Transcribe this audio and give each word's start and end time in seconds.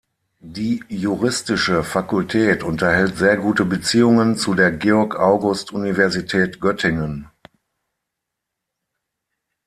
Die 0.47 0.83
juristische 0.89 1.83
Fakultät 1.83 2.63
unterhält 2.63 3.17
sehr 3.19 3.37
gute 3.37 3.65
Beziehungen 3.65 4.35
zu 4.35 4.55
der 4.55 4.71
Georg-August-Universität 4.71 6.59
Göttingen. 6.59 7.29